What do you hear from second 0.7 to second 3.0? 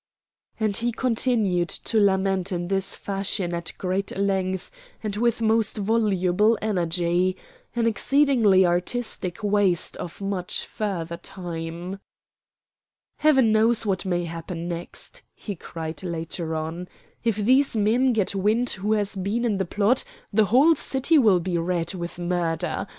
he continued to lament in this